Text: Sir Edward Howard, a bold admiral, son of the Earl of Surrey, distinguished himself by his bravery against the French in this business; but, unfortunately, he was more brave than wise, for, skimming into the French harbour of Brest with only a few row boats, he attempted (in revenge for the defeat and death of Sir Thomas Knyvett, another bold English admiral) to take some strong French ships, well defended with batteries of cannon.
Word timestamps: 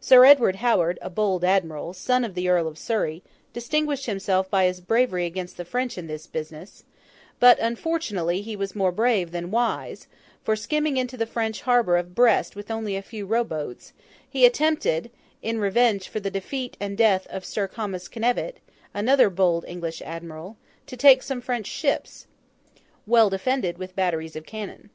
Sir 0.00 0.24
Edward 0.24 0.54
Howard, 0.62 1.00
a 1.02 1.10
bold 1.10 1.42
admiral, 1.42 1.92
son 1.92 2.22
of 2.24 2.36
the 2.36 2.48
Earl 2.48 2.68
of 2.68 2.78
Surrey, 2.78 3.24
distinguished 3.52 4.06
himself 4.06 4.48
by 4.48 4.66
his 4.66 4.80
bravery 4.80 5.26
against 5.26 5.56
the 5.56 5.64
French 5.64 5.98
in 5.98 6.06
this 6.06 6.28
business; 6.28 6.84
but, 7.40 7.58
unfortunately, 7.58 8.40
he 8.40 8.54
was 8.54 8.76
more 8.76 8.92
brave 8.92 9.32
than 9.32 9.50
wise, 9.50 10.06
for, 10.44 10.54
skimming 10.54 10.96
into 10.96 11.16
the 11.16 11.26
French 11.26 11.62
harbour 11.62 11.96
of 11.96 12.14
Brest 12.14 12.54
with 12.54 12.70
only 12.70 12.94
a 12.94 13.02
few 13.02 13.26
row 13.26 13.42
boats, 13.42 13.92
he 14.30 14.46
attempted 14.46 15.10
(in 15.42 15.58
revenge 15.58 16.06
for 16.08 16.20
the 16.20 16.30
defeat 16.30 16.76
and 16.78 16.96
death 16.96 17.26
of 17.28 17.44
Sir 17.44 17.66
Thomas 17.66 18.06
Knyvett, 18.08 18.60
another 18.94 19.28
bold 19.28 19.64
English 19.66 20.00
admiral) 20.02 20.56
to 20.86 20.96
take 20.96 21.20
some 21.20 21.40
strong 21.42 21.46
French 21.56 21.66
ships, 21.66 22.28
well 23.08 23.28
defended 23.28 23.76
with 23.76 23.96
batteries 23.96 24.36
of 24.36 24.46
cannon. 24.46 24.90